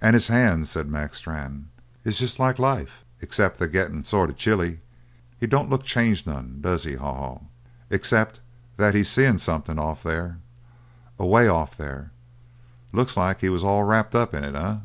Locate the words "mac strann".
0.88-1.70